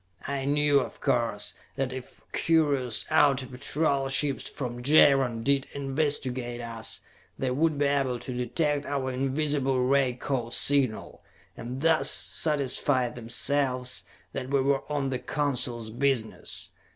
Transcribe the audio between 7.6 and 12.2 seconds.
be able to detect our invisible ray code signal, and thus